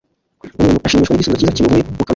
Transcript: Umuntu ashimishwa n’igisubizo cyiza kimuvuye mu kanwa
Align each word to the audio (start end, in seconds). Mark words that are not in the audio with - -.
Umuntu 0.59 0.83
ashimishwa 0.85 1.11
n’igisubizo 1.13 1.39
cyiza 1.41 1.57
kimuvuye 1.57 1.83
mu 1.83 1.87
kanwa 1.93 2.09